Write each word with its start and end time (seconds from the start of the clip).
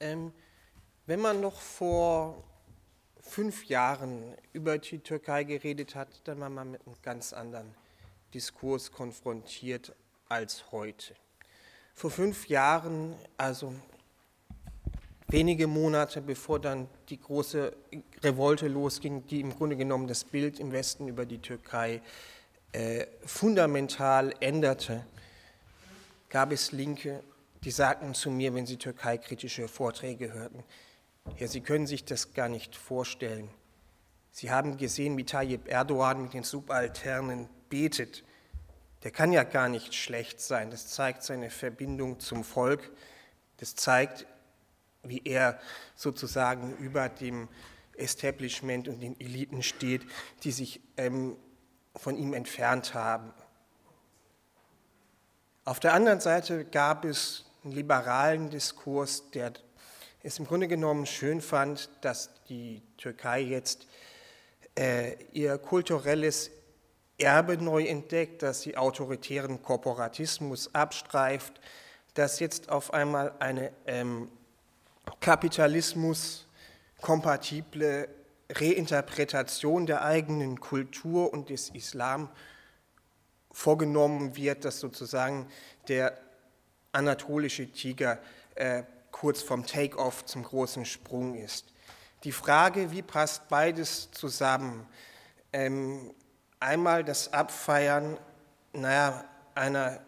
Ähm, 0.00 0.32
wenn 1.06 1.20
man 1.20 1.40
noch 1.40 1.60
vor 1.60 2.42
fünf 3.20 3.66
Jahren 3.66 4.34
über 4.52 4.78
die 4.78 4.98
Türkei 4.98 5.44
geredet 5.44 5.94
hat, 5.94 6.08
dann 6.24 6.40
war 6.40 6.50
man 6.50 6.72
mit 6.72 6.86
einem 6.86 6.96
ganz 7.02 7.32
anderen 7.32 7.74
Diskurs 8.34 8.92
konfrontiert 8.92 9.94
als 10.28 10.70
heute. 10.72 11.14
Vor 11.94 12.10
fünf 12.10 12.48
Jahren, 12.48 13.14
also 13.36 13.72
wenige 15.28 15.66
Monate 15.66 16.20
bevor 16.20 16.60
dann 16.60 16.88
die 17.08 17.20
große 17.20 17.74
Revolte 18.22 18.68
losging, 18.68 19.26
die 19.26 19.40
im 19.40 19.54
Grunde 19.56 19.76
genommen 19.76 20.06
das 20.06 20.24
Bild 20.24 20.60
im 20.60 20.72
Westen 20.72 21.08
über 21.08 21.24
die 21.24 21.38
Türkei 21.38 22.02
äh, 22.72 23.06
fundamental 23.24 24.34
änderte, 24.40 25.06
gab 26.28 26.52
es 26.52 26.72
Linke, 26.72 27.22
die 27.64 27.70
sagten 27.70 28.14
zu 28.14 28.30
mir, 28.30 28.54
wenn 28.54 28.66
sie 28.66 28.76
türkeikritische 28.76 29.68
Vorträge 29.68 30.32
hörten, 30.32 30.64
ja, 31.38 31.48
Sie 31.48 31.60
können 31.60 31.86
sich 31.86 32.04
das 32.04 32.34
gar 32.34 32.48
nicht 32.48 32.76
vorstellen. 32.76 33.50
Sie 34.30 34.50
haben 34.50 34.76
gesehen, 34.76 35.16
wie 35.16 35.24
Tayyip 35.24 35.68
Erdogan 35.68 36.22
mit 36.22 36.34
den 36.34 36.44
Subalternen 36.44 37.48
betet. 37.68 38.24
Der 39.02 39.10
kann 39.10 39.32
ja 39.32 39.44
gar 39.44 39.68
nicht 39.68 39.94
schlecht 39.94 40.40
sein. 40.40 40.70
Das 40.70 40.88
zeigt 40.88 41.22
seine 41.22 41.50
Verbindung 41.50 42.20
zum 42.20 42.44
Volk. 42.44 42.92
Das 43.58 43.74
zeigt, 43.74 44.26
wie 45.02 45.22
er 45.24 45.58
sozusagen 45.94 46.76
über 46.76 47.08
dem 47.08 47.48
Establishment 47.96 48.88
und 48.88 49.00
den 49.00 49.18
Eliten 49.20 49.62
steht, 49.62 50.06
die 50.42 50.52
sich 50.52 50.80
ähm, 50.96 51.36
von 51.94 52.16
ihm 52.16 52.34
entfernt 52.34 52.94
haben. 52.94 53.32
Auf 55.64 55.80
der 55.80 55.94
anderen 55.94 56.20
Seite 56.20 56.64
gab 56.64 57.04
es 57.04 57.45
einen 57.66 57.74
liberalen 57.74 58.48
Diskurs, 58.48 59.28
der 59.32 59.52
es 60.22 60.38
im 60.38 60.46
Grunde 60.46 60.68
genommen 60.68 61.04
schön 61.04 61.40
fand, 61.40 61.90
dass 62.00 62.30
die 62.48 62.80
Türkei 62.96 63.40
jetzt 63.40 63.88
äh, 64.78 65.16
ihr 65.32 65.58
kulturelles 65.58 66.52
Erbe 67.18 67.56
neu 67.58 67.84
entdeckt, 67.84 68.44
dass 68.44 68.60
sie 68.60 68.76
autoritären 68.76 69.62
Korporatismus 69.62 70.72
abstreift, 70.76 71.60
dass 72.14 72.38
jetzt 72.38 72.70
auf 72.70 72.94
einmal 72.94 73.32
eine 73.40 73.72
ähm, 73.86 74.30
Kapitalismus 75.18 76.46
kompatible 77.00 78.08
Reinterpretation 78.48 79.86
der 79.86 80.04
eigenen 80.04 80.60
Kultur 80.60 81.32
und 81.32 81.50
des 81.50 81.70
Islam 81.70 82.28
vorgenommen 83.50 84.36
wird, 84.36 84.64
dass 84.64 84.78
sozusagen 84.78 85.48
der 85.88 86.16
anatolische 86.96 87.70
Tiger 87.70 88.18
äh, 88.54 88.82
kurz 89.10 89.42
vom 89.42 89.66
Take-off 89.66 90.24
zum 90.24 90.42
großen 90.42 90.84
Sprung 90.84 91.34
ist. 91.34 91.66
Die 92.24 92.32
Frage, 92.32 92.90
wie 92.90 93.02
passt 93.02 93.48
beides 93.48 94.10
zusammen? 94.10 94.86
Ähm, 95.52 96.12
einmal 96.58 97.04
das 97.04 97.32
Abfeiern 97.32 98.18
naja, 98.76 99.24
einer 99.54 100.00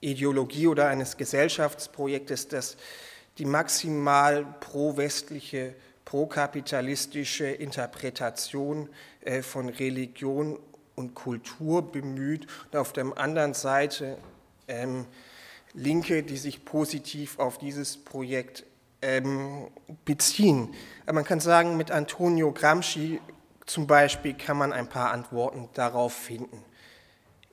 Ideologie 0.00 0.66
oder 0.66 0.88
eines 0.88 1.16
Gesellschaftsprojektes, 1.16 2.48
das 2.48 2.76
die 3.38 3.44
maximal 3.44 4.44
pro-westliche, 4.60 5.74
pro-kapitalistische 6.04 7.46
Interpretation 7.46 8.88
äh, 9.20 9.42
von 9.42 9.68
Religion 9.68 10.58
und 10.94 11.14
Kultur 11.14 11.90
bemüht 11.90 12.46
und 12.66 12.78
auf 12.78 12.92
der 12.92 13.16
anderen 13.16 13.54
Seite 13.54 14.18
ähm, 14.68 15.06
Linke, 15.72 16.22
die 16.22 16.36
sich 16.36 16.64
positiv 16.64 17.38
auf 17.38 17.58
dieses 17.58 17.96
Projekt 17.96 18.64
ähm, 19.02 19.68
beziehen. 20.04 20.74
Man 21.10 21.24
kann 21.24 21.40
sagen, 21.40 21.76
mit 21.76 21.90
Antonio 21.90 22.52
Gramsci 22.52 23.20
zum 23.66 23.86
Beispiel 23.86 24.34
kann 24.34 24.56
man 24.56 24.72
ein 24.72 24.88
paar 24.88 25.12
Antworten 25.12 25.68
darauf 25.74 26.12
finden. 26.12 26.64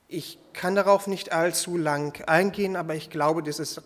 Ich 0.07 0.39
kann 0.53 0.75
darauf 0.75 1.07
nicht 1.07 1.31
allzu 1.31 1.77
lang 1.77 2.23
eingehen, 2.27 2.75
aber 2.75 2.95
ich 2.95 3.09
glaube, 3.09 3.43
das 3.43 3.59
ist 3.59 3.81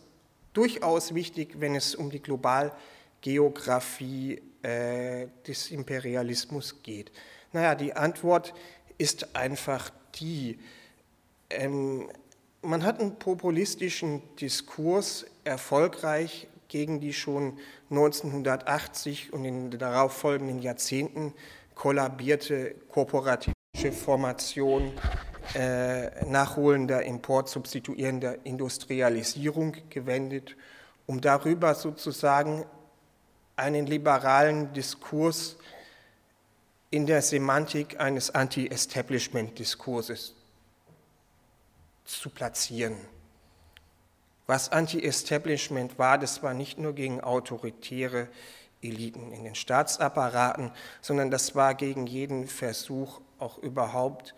durchaus 0.54 1.14
wichtig, 1.14 1.60
wenn 1.60 1.76
es 1.76 1.96
um 1.96 2.10
die 2.10 2.22
Globalgeografie 2.22 4.42
äh, 4.62 5.28
des 5.48 5.72
Imperialismus 5.72 6.84
geht. 6.84 7.12
Naja, 7.52 7.76
die 7.76 7.94
Antwort 7.94 8.54
ist 8.98 9.36
einfach 9.36 9.92
die, 10.16 10.60
ähm, 11.50 12.10
man 12.62 12.84
hat 12.84 13.00
einen 13.00 13.18
populistischen 13.18 14.22
Diskurs 14.38 15.26
erfolgreich 15.44 16.48
gegen 16.68 17.00
die 17.00 17.14
schon 17.14 17.58
1980 17.90 19.34
und 19.34 19.46
in 19.46 19.72
den 19.72 19.80
darauffolgenden 19.80 20.60
Jahrzehnten 20.60 21.34
kollabierte 21.76 22.76
korporatische 22.90 23.54
Formation 23.92 24.92
äh, 25.56 26.26
nachholender, 26.26 27.04
importsubstituierender 27.04 28.46
Industrialisierung 28.46 29.76
gewendet, 29.90 30.56
um 31.08 31.20
darüber 31.20 31.74
sozusagen 31.74 32.66
einen 33.56 33.86
liberalen 33.86 34.72
Diskurs 34.74 35.58
in 36.90 37.06
der 37.06 37.22
Semantik 37.22 38.00
eines 38.00 38.30
Anti-Establishment-Diskurses 38.30 40.36
zu 42.06 42.30
platzieren. 42.30 42.98
Was 44.48 44.70
Anti-Establishment 44.70 45.98
war, 45.98 46.18
das 46.18 46.44
war 46.44 46.54
nicht 46.54 46.78
nur 46.78 46.94
gegen 46.94 47.22
autoritäre 47.22 48.28
Eliten 48.82 49.32
in 49.32 49.44
den 49.44 49.56
Staatsapparaten, 49.56 50.72
sondern 51.02 51.32
das 51.32 51.56
war 51.56 51.76
gegen 51.76 52.08
jeden 52.08 52.48
Versuch, 52.48 53.22
auch 53.40 53.58
überhaupt 53.60 54.36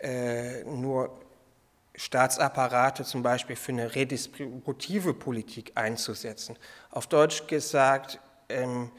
äh, 0.00 0.64
nur 0.64 1.10
Staatsapparate 1.96 3.04
zum 3.04 3.22
Beispiel 3.22 3.56
für 3.56 3.72
eine 3.72 3.94
redistributive 3.94 5.14
Politik 5.14 5.72
einzusetzen. 5.76 6.56
Auf 6.90 7.06
Deutsch 7.06 7.46
gesagt, 7.46 8.18
ähm, 8.48 8.90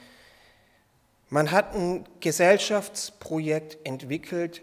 man 1.29 1.51
hat 1.51 1.73
ein 1.73 2.05
Gesellschaftsprojekt 2.19 3.77
entwickelt, 3.85 4.61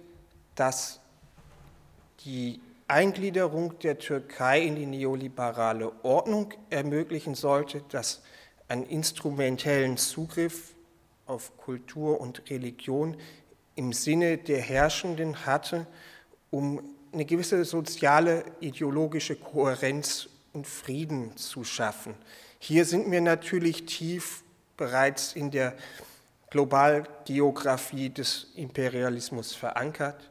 das 0.55 1.01
die 2.25 2.61
Eingliederung 2.93 3.79
der 3.79 3.99
Türkei 3.99 4.61
in 4.61 4.77
die 4.77 4.85
neoliberale 4.85 5.93
Ordnung 6.05 6.53
ermöglichen 6.69 7.35
sollte, 7.35 7.83
das 7.89 8.23
einen 8.69 8.85
instrumentellen 8.85 9.97
Zugriff 9.97 10.75
auf 11.25 11.57
Kultur 11.57 12.21
und 12.21 12.51
Religion 12.51 13.17
im 13.77 13.95
Sinne 13.95 14.37
der 14.37 14.61
Herrschenden 14.61 15.47
hatte, 15.47 15.87
um 16.51 16.83
eine 17.13 17.25
gewisse 17.25 17.65
soziale, 17.65 18.45
ideologische 18.61 19.37
Kohärenz 19.37 20.29
und 20.53 20.67
Frieden 20.67 21.35
zu 21.39 21.65
schaffen. 21.65 22.15
Hier 22.59 22.85
sind 22.85 23.11
wir 23.11 23.23
natürlich 23.23 23.87
tief 23.87 24.45
bereits 24.77 25.33
in 25.33 25.51
der 25.51 25.75
Globalgeografie 26.51 28.11
des 28.11 28.49
Imperialismus 28.55 29.55
verankert, 29.55 30.31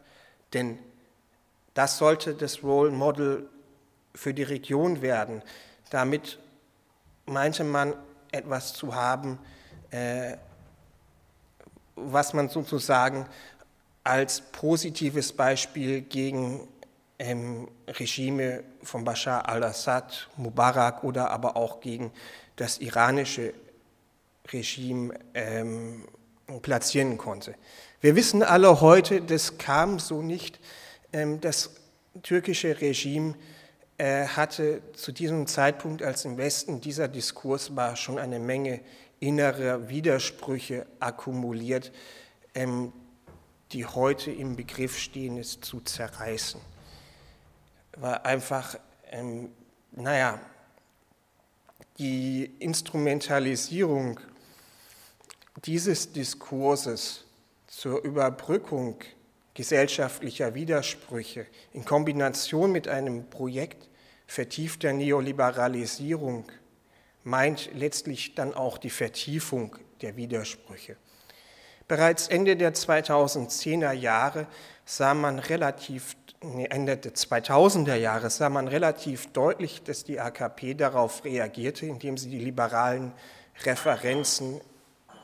denn 0.53 0.77
das 1.73 1.97
sollte 1.97 2.33
das 2.33 2.63
Role 2.63 2.91
Model 2.91 3.49
für 4.13 4.33
die 4.33 4.43
Region 4.43 5.01
werden. 5.01 5.41
Damit 5.89 6.39
meinte 7.25 7.63
man 7.63 7.93
etwas 8.31 8.73
zu 8.73 8.95
haben, 8.95 9.39
äh, 9.89 10.37
was 11.95 12.33
man 12.33 12.49
sozusagen 12.49 13.27
als 14.03 14.41
positives 14.41 15.31
Beispiel 15.31 16.01
gegen 16.01 16.67
ähm, 17.19 17.67
Regime 17.87 18.63
von 18.81 19.03
Bashar 19.03 19.47
al-Assad, 19.47 20.29
Mubarak 20.37 21.03
oder 21.03 21.29
aber 21.29 21.55
auch 21.55 21.79
gegen 21.79 22.11
das 22.55 22.79
iranische 22.79 23.53
Regime 24.51 25.13
ähm, 25.33 26.07
platzieren 26.61 27.17
konnte. 27.17 27.55
Wir 28.01 28.15
wissen 28.15 28.41
alle 28.41 28.81
heute, 28.81 29.21
das 29.21 29.57
kam 29.57 29.99
so 29.99 30.21
nicht. 30.21 30.59
Ähm, 31.13 31.41
das 31.41 31.71
türkische 32.23 32.79
Regime 32.79 33.35
äh, 33.97 34.25
hatte 34.25 34.81
zu 34.93 35.11
diesem 35.11 35.47
Zeitpunkt, 35.47 36.03
als 36.03 36.25
im 36.25 36.37
Westen 36.37 36.81
dieser 36.81 37.07
Diskurs 37.07 37.75
war, 37.75 37.95
schon 37.95 38.17
eine 38.17 38.39
Menge 38.39 38.81
innerer 39.19 39.89
Widersprüche 39.89 40.87
akkumuliert, 40.99 41.91
ähm, 42.55 42.91
die 43.71 43.85
heute 43.85 44.31
im 44.31 44.55
Begriff 44.55 44.97
stehen, 44.97 45.37
es 45.37 45.61
zu 45.61 45.79
zerreißen. 45.81 46.59
War 47.97 48.25
einfach, 48.25 48.77
ähm, 49.11 49.49
naja, 49.91 50.39
die 51.97 52.45
Instrumentalisierung 52.59 54.19
dieses 55.65 56.11
Diskurses 56.11 57.25
zur 57.67 58.03
Überbrückung 58.03 58.95
gesellschaftlicher 59.53 60.55
Widersprüche 60.55 61.45
in 61.73 61.85
Kombination 61.85 62.71
mit 62.71 62.87
einem 62.87 63.29
Projekt 63.29 63.89
vertiefter 64.27 64.93
Neoliberalisierung 64.93 66.45
meint 67.23 67.69
letztlich 67.73 68.35
dann 68.35 68.53
auch 68.53 68.77
die 68.77 68.89
Vertiefung 68.89 69.75
der 70.01 70.15
Widersprüche. 70.15 70.95
Bereits 71.87 72.29
Ende 72.29 72.55
der 72.55 72.73
2010er 72.73 73.91
Jahre 73.91 74.47
sah 74.85 75.13
man 75.13 75.39
relativ, 75.39 76.15
Ende 76.39 76.95
der 76.95 77.13
2000er 77.13 77.95
Jahre 77.95 78.29
sah 78.29 78.49
man 78.49 78.69
relativ 78.69 79.27
deutlich, 79.33 79.83
dass 79.83 80.05
die 80.05 80.19
AKP 80.19 80.75
darauf 80.75 81.25
reagierte, 81.25 81.85
indem 81.85 82.17
sie 82.17 82.29
die 82.29 82.39
liberalen 82.39 83.11
Referenzen 83.65 84.61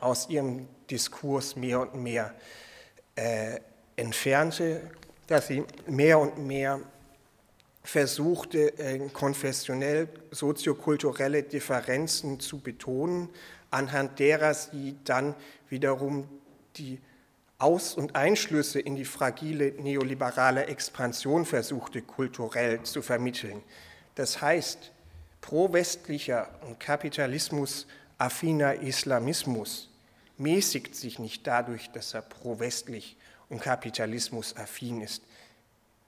aus 0.00 0.28
ihrem 0.28 0.68
Diskurs 0.90 1.56
mehr 1.56 1.80
und 1.80 1.94
mehr 1.94 2.34
äh, 3.16 3.60
entfernte, 3.98 4.80
dass 5.26 5.48
sie 5.48 5.64
mehr 5.86 6.18
und 6.18 6.38
mehr 6.38 6.80
versuchte, 7.82 8.78
äh, 8.78 9.08
konfessionell 9.10 10.08
soziokulturelle 10.30 11.42
Differenzen 11.42 12.38
zu 12.40 12.60
betonen, 12.60 13.28
anhand 13.70 14.18
derer 14.18 14.54
sie 14.54 14.96
dann 15.04 15.34
wiederum 15.68 16.28
die 16.76 17.00
Aus- 17.58 17.94
und 17.94 18.14
Einschlüsse 18.14 18.78
in 18.78 18.94
die 18.94 19.04
fragile 19.04 19.72
neoliberale 19.72 20.66
Expansion 20.66 21.44
versuchte, 21.44 22.02
kulturell 22.02 22.82
zu 22.84 23.02
vermitteln. 23.02 23.62
Das 24.14 24.40
heißt, 24.40 24.92
pro-westlicher 25.40 26.50
und 26.68 26.78
kapitalismus-affiner 26.78 28.76
Islamismus 28.76 29.90
mäßigt 30.36 30.94
sich 30.94 31.18
nicht 31.18 31.46
dadurch, 31.46 31.90
dass 31.90 32.14
er 32.14 32.22
pro-westlich 32.22 33.16
und 33.48 33.60
kapitalismus-affin 33.60 35.00
ist. 35.00 35.22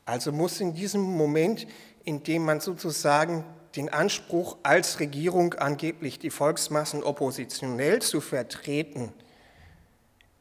Also 0.04 0.32
muss 0.32 0.60
in 0.60 0.74
diesem 0.74 1.00
Moment, 1.00 1.66
in 2.04 2.22
dem 2.22 2.44
man 2.44 2.60
sozusagen 2.60 3.42
den 3.74 3.88
Anspruch 3.88 4.58
als 4.62 5.00
Regierung 5.00 5.54
angeblich 5.54 6.18
die 6.18 6.28
Volksmassen 6.28 7.02
oppositionell 7.02 8.02
zu 8.02 8.20
vertreten 8.20 9.14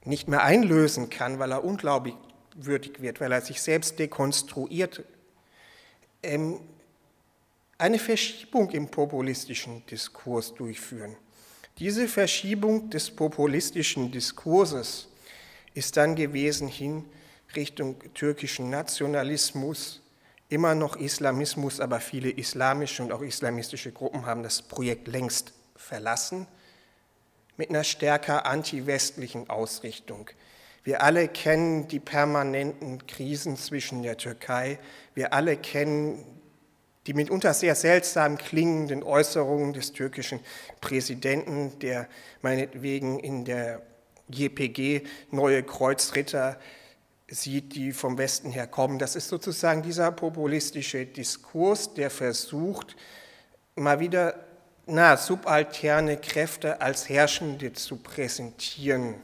nicht 0.04 0.28
mehr 0.28 0.44
einlösen 0.44 1.10
kann, 1.10 1.40
weil 1.40 1.52
er 1.52 1.64
unglaubwürdig 1.64 3.02
wird, 3.02 3.22
weil 3.22 3.32
er 3.32 3.42
sich 3.42 3.62
selbst 3.62 3.98
dekonstruiert, 3.98 5.04
ähm, 6.24 6.60
eine 7.78 8.00
Verschiebung 8.00 8.70
im 8.72 8.90
populistischen 8.90 9.86
Diskurs 9.88 10.54
durchführen. 10.54 11.16
Diese 11.80 12.10
Verschiebung 12.10 12.90
des 12.90 13.10
populistischen 13.10 14.12
Diskurses 14.12 15.08
ist 15.76 15.98
dann 15.98 16.16
gewesen 16.16 16.68
hin 16.68 17.06
Richtung 17.56 17.98
türkischen 18.14 18.70
Nationalismus, 18.72 20.02
immer 20.50 20.74
noch 20.74 20.96
Islamismus, 20.96 21.80
aber 21.80 22.00
viele 22.00 22.30
islamische 22.30 23.04
und 23.04 23.12
auch 23.12 23.22
islamistische 23.22 23.92
Gruppen 23.92 24.26
haben 24.26 24.42
das 24.42 24.62
Projekt 24.62 25.08
längst 25.08 25.54
verlassen, 25.76 26.48
mit 27.58 27.70
einer 27.70 27.84
stärker 27.84 28.46
anti-westlichen 28.46 29.50
Ausrichtung. 29.50 30.30
Wir 30.84 31.02
alle 31.02 31.28
kennen 31.28 31.88
die 31.88 32.00
permanenten 32.00 33.06
Krisen 33.08 33.58
zwischen 33.58 34.04
der 34.04 34.18
Türkei, 34.18 34.80
wir 35.14 35.34
alle 35.34 35.58
kennen 35.58 36.24
die 37.08 37.14
mitunter 37.14 37.54
sehr 37.54 37.76
seltsam 37.76 38.38
klingenden 38.38 39.04
Äußerungen 39.04 39.74
des 39.74 39.94
türkischen 39.94 40.40
Präsidenten, 40.82 41.78
der 41.80 42.08
meinetwegen 42.42 43.20
in 43.20 43.46
der 43.46 43.82
JPG 44.30 45.04
neue 45.32 45.64
Kreuzritter 45.64 46.60
sieht, 47.28 47.76
die 47.76 47.92
vom 47.92 48.18
Westen 48.18 48.52
her 48.52 48.68
kommen. 48.68 49.00
Das 49.00 49.16
ist 49.16 49.30
sozusagen 49.30 49.82
dieser 49.82 50.12
populistische 50.12 51.06
Diskurs, 51.06 51.94
der 51.94 52.10
versucht, 52.10 52.96
mal 53.76 54.00
wieder 54.00 54.46
na, 54.88 55.18
subalterne 55.18 56.18
Kräfte 56.18 56.80
als 56.80 57.10
Herrschende 57.10 57.74
zu 57.74 57.98
präsentieren, 57.98 59.16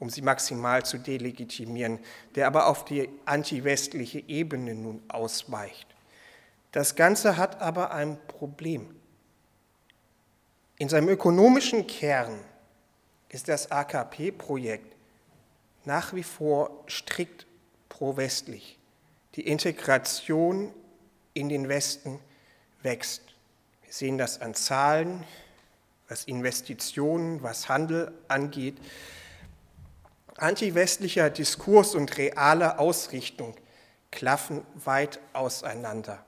um 0.00 0.10
sie 0.10 0.22
maximal 0.22 0.84
zu 0.84 0.98
delegitimieren, 0.98 2.00
der 2.34 2.48
aber 2.48 2.66
auf 2.66 2.84
die 2.84 3.08
antiwestliche 3.24 4.24
Ebene 4.26 4.74
nun 4.74 5.00
ausweicht. 5.08 5.86
Das 6.72 6.96
Ganze 6.96 7.36
hat 7.36 7.60
aber 7.60 7.92
ein 7.92 8.18
Problem. 8.26 8.94
In 10.78 10.88
seinem 10.88 11.08
ökonomischen 11.08 11.86
Kern 11.86 12.40
ist 13.30 13.48
das 13.48 13.70
AKP-Projekt 13.70 14.96
nach 15.84 16.12
wie 16.14 16.22
vor 16.22 16.84
strikt 16.88 17.46
pro-westlich. 17.88 18.78
Die 19.34 19.46
Integration 19.46 20.74
in 21.34 21.48
den 21.48 21.68
Westen 21.68 22.20
wächst. 22.82 23.22
Wir 23.84 23.92
sehen 23.92 24.18
das 24.18 24.40
an 24.40 24.54
Zahlen, 24.54 25.24
was 26.08 26.24
Investitionen, 26.24 27.42
was 27.42 27.68
Handel 27.68 28.12
angeht. 28.28 28.76
Antiwestlicher 30.36 31.30
Diskurs 31.30 31.94
und 31.94 32.16
reale 32.18 32.78
Ausrichtung 32.78 33.54
klaffen 34.10 34.66
weit 34.74 35.20
auseinander. 35.32 36.24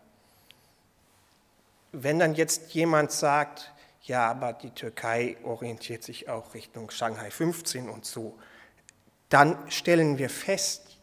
Wenn 1.91 2.19
dann 2.19 2.35
jetzt 2.35 2.73
jemand 2.73 3.11
sagt, 3.13 3.73
ja, 4.03 4.29
aber 4.31 4.53
die 4.53 4.71
Türkei 4.71 5.37
orientiert 5.45 6.03
sich 6.03 6.29
auch 6.29 6.55
Richtung 6.55 6.91
Shanghai 6.91 7.31
15 7.31 7.89
und 7.89 8.05
so, 8.05 8.39
dann 9.29 9.71
stellen 9.71 10.19
wir 10.19 10.29
fest, 10.29 10.99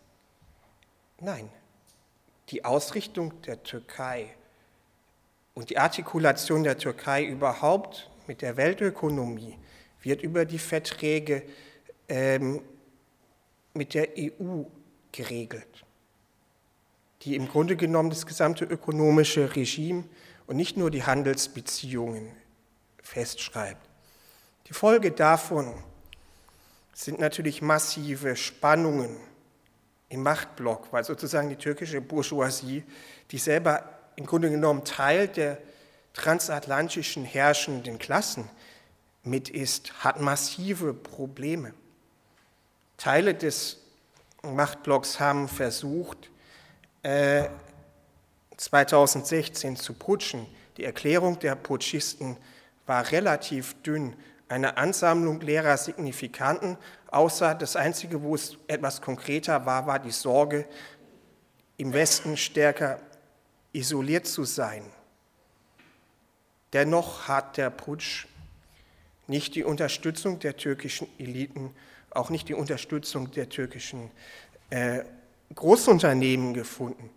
nein, 1.19 1.49
die 2.49 2.65
Ausrichtung 2.65 3.41
der 3.43 3.63
Türkei 3.63 4.35
und 5.53 5.69
die 5.69 5.77
Artikulation 5.77 6.63
der 6.63 6.77
Türkei 6.77 7.25
überhaupt 7.25 8.09
mit 8.27 8.41
der 8.41 8.57
Weltökonomie 8.57 9.57
wird 10.01 10.21
über 10.21 10.45
die 10.45 10.59
Verträge 10.59 11.43
ähm, 12.07 12.61
mit 13.73 13.93
der 13.93 14.09
EU 14.17 14.63
geregelt, 15.11 15.85
die 17.21 17.35
im 17.35 17.47
Grunde 17.47 17.75
genommen 17.75 18.09
das 18.09 18.25
gesamte 18.25 18.65
ökonomische 18.65 19.55
Regime 19.55 20.03
und 20.47 20.55
nicht 20.55 20.77
nur 20.77 20.91
die 20.91 21.03
Handelsbeziehungen 21.03 22.31
festschreibt. 23.01 23.87
Die 24.67 24.73
Folge 24.73 25.11
davon 25.11 25.73
sind 26.93 27.19
natürlich 27.19 27.61
massive 27.61 28.35
Spannungen 28.35 29.17
im 30.09 30.23
Machtblock, 30.23 30.91
weil 30.91 31.03
sozusagen 31.03 31.49
die 31.49 31.55
türkische 31.55 32.01
Bourgeoisie, 32.01 32.83
die 33.31 33.37
selber 33.37 33.83
im 34.15 34.25
Grunde 34.25 34.49
genommen 34.49 34.83
Teil 34.83 35.27
der 35.27 35.59
transatlantischen 36.13 37.23
herrschenden 37.23 37.99
Klassen 37.99 38.49
mit 39.23 39.49
ist, 39.49 40.03
hat 40.03 40.19
massive 40.19 40.93
Probleme. 40.93 41.73
Teile 42.97 43.33
des 43.33 43.77
Machtblocks 44.43 45.19
haben 45.19 45.47
versucht, 45.47 46.29
2016 47.03 49.73
äh, 49.73 49.77
zu 49.77 49.93
putschen. 49.93 50.45
Die 50.77 50.83
Erklärung 50.83 51.39
der 51.39 51.55
Putschisten 51.55 52.37
war 52.89 53.09
relativ 53.11 53.81
dünn. 53.83 54.15
Eine 54.49 54.75
Ansammlung 54.77 55.39
leerer 55.41 55.77
Signifikanten, 55.77 56.75
außer 57.11 57.53
das 57.55 57.75
Einzige, 57.75 58.23
wo 58.23 58.35
es 58.35 58.57
etwas 58.67 58.99
konkreter 59.01 59.65
war, 59.65 59.85
war 59.85 59.99
die 59.99 60.11
Sorge, 60.11 60.65
im 61.77 61.93
Westen 61.93 62.35
stärker 62.35 62.99
isoliert 63.71 64.27
zu 64.27 64.43
sein. 64.43 64.83
Dennoch 66.73 67.27
hat 67.27 67.57
der 67.57 67.69
Putsch 67.69 68.25
nicht 69.27 69.55
die 69.55 69.63
Unterstützung 69.63 70.39
der 70.39 70.57
türkischen 70.57 71.07
Eliten, 71.19 71.73
auch 72.09 72.31
nicht 72.31 72.49
die 72.49 72.55
Unterstützung 72.55 73.31
der 73.31 73.49
türkischen 73.49 74.09
äh, 74.71 75.03
Großunternehmen 75.53 76.55
gefunden. 76.55 77.11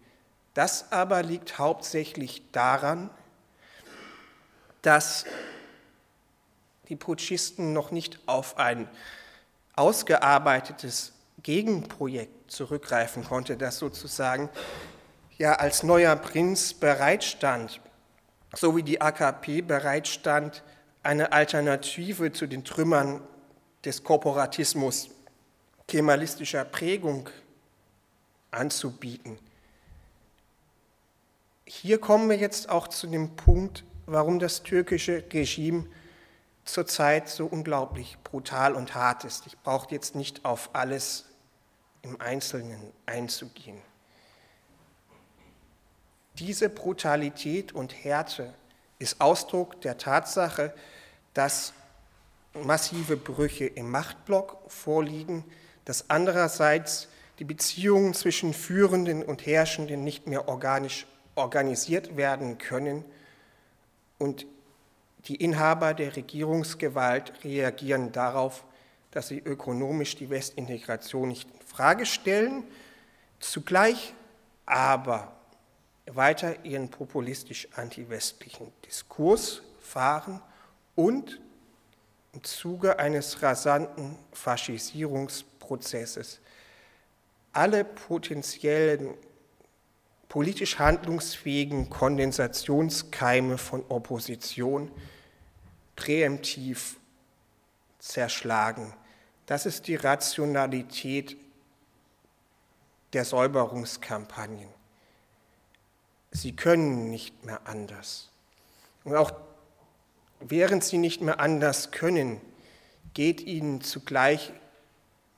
Das 0.53 0.93
aber 0.93 1.23
liegt 1.23 1.59
hauptsächlich 1.59 2.43
daran, 2.53 3.09
dass 4.83 5.25
die 6.93 6.97
Putschisten 6.97 7.73
noch 7.73 7.91
nicht 7.91 8.21
auf 8.27 8.59
ein 8.59 8.87
ausgearbeitetes 9.77 11.15
Gegenprojekt 11.43 12.51
zurückgreifen 12.51 13.25
konnte, 13.25 13.57
das 13.57 13.79
sozusagen 13.79 14.51
ja 15.39 15.55
als 15.55 15.85
neuer 15.85 16.15
Prinz 16.17 16.75
bereitstand, 16.75 17.81
so 18.55 18.77
wie 18.77 18.83
die 18.83 19.01
AKP 19.01 19.63
bereitstand, 19.63 20.63
eine 21.03 21.33
Alternative 21.33 22.31
zu 22.31 22.47
den 22.47 22.63
Trümmern 22.63 23.23
des 23.87 24.05
Korporatismus 24.05 25.09
kemalistischer 25.89 26.67
Prägung 26.67 27.31
anzubieten. 28.51 29.39
Hier 31.65 31.99
kommen 31.99 32.29
wir 32.29 32.37
jetzt 32.37 32.69
auch 32.69 32.87
zu 32.87 33.07
dem 33.07 33.35
Punkt, 33.35 33.83
warum 34.05 34.39
das 34.39 34.63
türkische 34.63 35.25
Regime 35.33 35.87
zurzeit 36.65 37.29
so 37.29 37.47
unglaublich 37.47 38.19
brutal 38.23 38.75
und 38.75 38.95
hart 38.95 39.25
ist. 39.25 39.47
Ich 39.47 39.59
brauche 39.59 39.91
jetzt 39.91 40.15
nicht 40.15 40.45
auf 40.45 40.71
alles 40.73 41.27
im 42.03 42.21
Einzelnen 42.21 42.81
einzugehen. 43.07 43.81
Diese 46.39 46.69
Brutalität 46.69 47.73
und 47.73 48.05
Härte 48.05 48.55
ist 48.99 49.21
Ausdruck 49.21 49.81
der 49.83 49.99
Tatsache, 49.99 50.75
dass 51.35 51.73
massive 52.55 53.17
Brüche 53.17 53.67
im 53.67 53.91
Machtblock 53.91 54.59
vorliegen, 54.69 55.45
dass 55.85 56.11
andererseits 56.11 57.09
die 57.39 57.45
Beziehungen 57.45 58.15
zwischen 58.15 58.55
Führenden 58.55 59.23
und 59.23 59.47
Herrschenden 59.47 60.05
nicht 60.05 60.27
mehr 60.27 60.49
organisch 60.49 61.07
organisiert 61.35 62.17
werden 62.17 62.59
können 62.59 63.05
und 64.19 64.47
die 65.27 65.37
Inhaber 65.37 65.95
der 65.95 66.17
Regierungsgewalt 66.17 67.45
reagieren 67.45 68.11
darauf, 68.13 68.65
dass 69.11 69.29
sie 69.29 69.39
ökonomisch 69.39 70.17
die 70.17 70.31
Westintegration 70.31 71.29
nicht 71.29 71.49
in 71.51 71.61
Frage 71.67 72.07
stellen, 72.07 72.65
zugleich 73.39 74.15
aber 74.67 75.33
weiter 76.07 76.65
ihren 76.65 76.89
populistisch 76.89 77.69
antiwestlichen 77.77 78.73
Diskurs 78.87 79.63
fahren 79.81 80.41
und 80.95 81.41
im 82.33 82.43
Zuge 82.43 82.99
eines 82.99 83.43
rasanten 83.43 84.17
Faschisierungsprozesses 84.33 86.41
alle 87.53 87.85
potenziellen 87.85 89.15
politisch 90.33 90.79
handlungsfähigen 90.79 91.91
Kondensationskeime 91.91 93.59
von 93.59 93.85
Opposition 93.91 94.91
präemptiv 95.95 96.97
zerschlagen. 97.99 98.95
Das 99.45 99.67
ist 99.67 99.89
die 99.89 99.97
Rationalität 99.97 101.37
der 103.13 103.27
Säuberungskampagnen. 103.27 104.69
Sie 106.31 106.57
können 106.57 107.11
nicht 107.11 107.45
mehr 107.45 107.67
anders. 107.67 108.31
Und 109.05 109.15
auch 109.15 109.33
während 110.41 110.83
sie 110.83 110.97
nicht 110.97 111.21
mehr 111.21 111.41
anders 111.41 111.91
können, 111.91 112.41
geht 113.13 113.43
ihnen 113.43 113.83
zugleich 113.83 114.51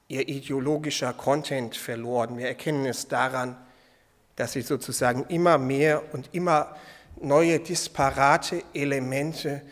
ihr 0.07 0.29
ideologischer 0.29 1.13
Content 1.15 1.77
verloren. 1.77 2.39
Wir 2.39 2.47
erkennen 2.47 2.87
es 2.87 3.09
daran, 3.09 3.57
dass 4.37 4.53
sie 4.53 4.63
sozusagen 4.63 5.25
immer 5.29 5.59
mehr 5.59 6.03
und 6.13 6.29
immer 6.33 6.77
neue 7.21 7.61
disparate 7.61 8.63
Elemente 8.73 9.63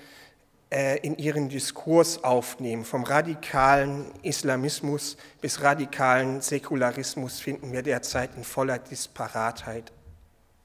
äh, 0.70 0.98
in 1.00 1.18
ihren 1.18 1.48
Diskurs 1.48 2.22
aufnehmen. 2.24 2.84
Vom 2.84 3.02
radikalen 3.04 4.06
Islamismus 4.22 5.16
bis 5.40 5.60
radikalen 5.60 6.40
Säkularismus 6.40 7.40
finden 7.40 7.72
wir 7.72 7.82
derzeit 7.82 8.36
in 8.36 8.44
voller 8.44 8.78
Disparatheit 8.78 9.92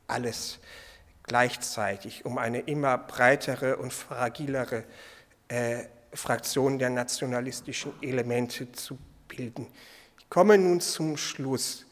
alles 0.07 0.59
gleichzeitig, 1.23 2.25
um 2.25 2.37
eine 2.37 2.59
immer 2.61 2.97
breitere 2.97 3.75
und 3.77 3.91
fragilere 3.91 4.85
äh, 5.49 5.83
Fraktion 6.13 6.79
der 6.79 6.89
nationalistischen 6.89 7.91
Elemente 8.01 8.71
zu 8.71 8.97
bilden. 9.27 9.67
Ich 10.19 10.29
komme 10.29 10.57
nun 10.57 10.79
zum 10.79 11.17
Schluss. 11.17 11.86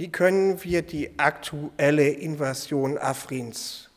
Wie 0.00 0.08
können 0.08 0.64
wir 0.64 0.80
die 0.80 1.10
aktuelle 1.18 2.08
Invasion 2.08 2.96
Afrins 2.96 3.90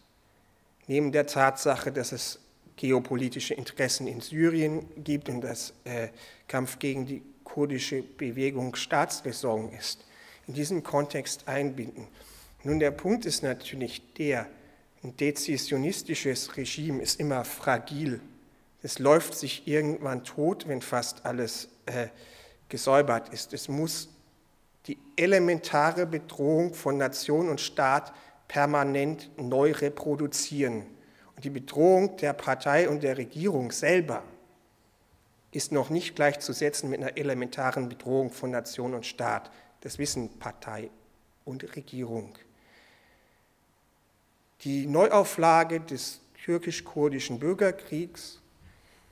neben 0.85 1.13
der 1.13 1.27
Tatsache, 1.27 1.93
dass 1.93 2.11
es 2.11 2.39
geopolitische 2.75 3.53
Interessen 3.53 4.07
in 4.07 4.19
Syrien 4.19 4.85
gibt 5.01 5.29
und 5.29 5.39
dass 5.39 5.73
äh, 5.85 6.09
Kampf 6.49 6.79
gegen 6.79 7.05
die 7.05 7.23
kurdische 7.45 8.01
Bewegung 8.01 8.75
Staatsräson 8.75 9.71
ist, 9.71 10.03
in 10.45 10.55
diesen 10.55 10.83
Kontext 10.83 11.47
einbinden? 11.47 12.09
Nun, 12.65 12.79
der 12.79 12.91
Punkt 12.91 13.25
ist 13.25 13.41
natürlich 13.41 14.01
der, 14.15 14.47
ein 15.05 15.15
dezisionistisches 15.15 16.57
Regime 16.57 17.01
ist 17.01 17.17
immer 17.17 17.45
fragil. 17.45 18.19
Es 18.81 18.99
läuft 18.99 19.35
sich 19.35 19.69
irgendwann 19.69 20.25
tot, 20.25 20.67
wenn 20.67 20.81
fast 20.81 21.25
alles 21.25 21.69
äh, 21.85 22.07
gesäubert 22.67 23.29
ist. 23.29 23.53
Es 23.53 23.69
muss 23.69 24.09
die 24.87 24.97
elementare 25.15 26.05
Bedrohung 26.05 26.73
von 26.73 26.97
Nation 26.97 27.49
und 27.49 27.61
Staat 27.61 28.13
permanent 28.47 29.31
neu 29.37 29.71
reproduzieren. 29.71 30.85
Und 31.35 31.45
die 31.45 31.49
Bedrohung 31.49 32.17
der 32.17 32.33
Partei 32.33 32.89
und 32.89 33.03
der 33.03 33.17
Regierung 33.17 33.71
selber 33.71 34.23
ist 35.51 35.71
noch 35.71 35.89
nicht 35.89 36.15
gleichzusetzen 36.15 36.89
mit 36.89 37.01
einer 37.01 37.17
elementaren 37.17 37.89
Bedrohung 37.89 38.31
von 38.31 38.51
Nation 38.51 38.93
und 38.93 39.05
Staat. 39.05 39.51
Das 39.81 39.97
wissen 39.97 40.39
Partei 40.39 40.89
und 41.45 41.75
Regierung. 41.75 42.33
Die 44.61 44.87
Neuauflage 44.87 45.79
des 45.79 46.21
türkisch-kurdischen 46.43 47.39
Bürgerkriegs 47.39 48.41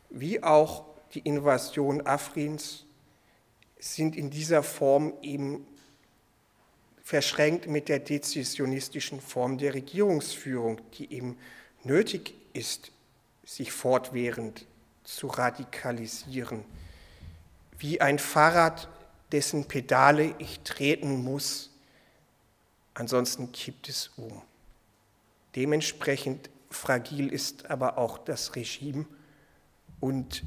wie 0.09 0.41
auch 0.43 0.85
die 1.13 1.19
Invasion 1.19 2.05
Afrins 2.05 2.85
sind 3.81 4.15
in 4.15 4.29
dieser 4.29 4.61
Form 4.63 5.13
eben 5.21 5.65
verschränkt 7.03 7.67
mit 7.67 7.89
der 7.89 7.99
dezisionistischen 7.99 9.19
Form 9.19 9.57
der 9.57 9.73
Regierungsführung, 9.73 10.79
die 10.93 11.11
eben 11.11 11.37
nötig 11.83 12.35
ist, 12.53 12.91
sich 13.43 13.71
fortwährend 13.71 14.65
zu 15.03 15.27
radikalisieren. 15.27 16.63
Wie 17.79 17.99
ein 17.99 18.19
Fahrrad, 18.19 18.87
dessen 19.31 19.67
Pedale 19.67 20.35
ich 20.37 20.59
treten 20.59 21.23
muss, 21.23 21.71
ansonsten 22.93 23.51
kippt 23.51 23.89
es 23.89 24.11
um. 24.15 24.41
Dementsprechend 25.55 26.49
fragil 26.69 27.33
ist 27.33 27.69
aber 27.69 27.97
auch 27.97 28.19
das 28.19 28.55
Regime 28.55 29.05
und 29.99 30.43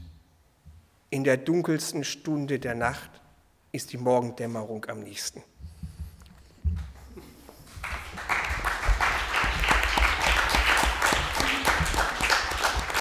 in 1.10 1.24
der 1.24 1.36
dunkelsten 1.36 2.04
Stunde 2.04 2.58
der 2.58 2.74
Nacht 2.74 3.10
ist 3.74 3.92
die 3.92 3.98
Morgendämmerung 3.98 4.84
am 4.86 5.00
nächsten. 5.00 5.42